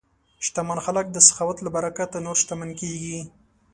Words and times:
شتمن 0.45 0.79
خلک 0.85 1.05
د 1.11 1.17
سخاوت 1.27 1.57
له 1.61 1.69
برکته 1.75 2.17
نور 2.25 2.35
شتمن 2.41 2.69
کېږي. 2.79 3.19